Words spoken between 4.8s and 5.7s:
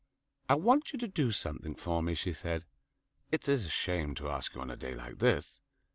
like this."